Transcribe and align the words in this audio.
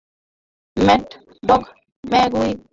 Mad 0.77 1.05
Dog 1.47 1.63
ম্যাগুইর? 2.03 2.57